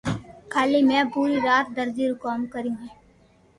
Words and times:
ڪالي 0.53 0.79
مي 0.89 0.99
پري 1.13 1.37
رات 1.47 1.65
درزو 1.77 2.05
رو 2.09 2.15
ڪوم 2.23 2.39
ڪريو 2.53 2.75